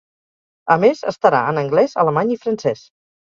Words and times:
A 0.75 0.77
més 0.83 1.01
estarà 1.11 1.41
en 1.51 1.61
anglès, 1.63 1.93
alemany 2.05 2.33
i 2.37 2.39
francès. 2.47 2.83